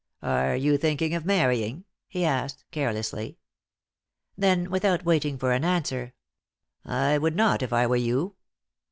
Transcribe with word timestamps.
"Are 0.23 0.55
you 0.55 0.77
thinking 0.79 1.13
of 1.13 1.27
marrying?" 1.27 1.85
he 2.07 2.25
asked, 2.25 2.65
carelessly. 2.71 3.37
Then, 4.35 4.71
without 4.71 5.05
waiting 5.05 5.37
for 5.37 5.51
an 5.51 5.63
answer: 5.63 6.15
"I 6.83 7.19
would 7.19 7.35
not 7.35 7.61
if 7.61 7.71
I 7.71 7.85
were 7.85 7.97
you." 7.97 8.35